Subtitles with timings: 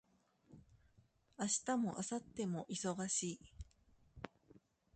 [1.37, 3.39] 明日も明後日も忙しい